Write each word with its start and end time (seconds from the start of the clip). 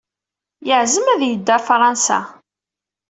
Yeɛzem 0.67 1.05
ad 1.13 1.21
yeddu 1.25 1.51
ɣer 1.53 1.61
Fṛansa. 1.67 2.19